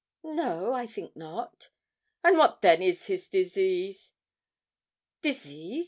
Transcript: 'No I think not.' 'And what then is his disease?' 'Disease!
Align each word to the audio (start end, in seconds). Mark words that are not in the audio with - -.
'No 0.23 0.73
I 0.73 0.87
think 0.87 1.15
not.' 1.15 1.69
'And 2.23 2.35
what 2.35 2.63
then 2.63 2.81
is 2.81 3.05
his 3.05 3.29
disease?' 3.29 4.13
'Disease! 5.21 5.79